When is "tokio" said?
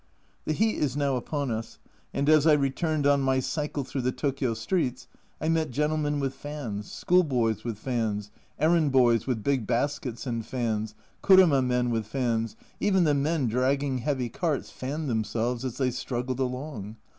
4.11-4.55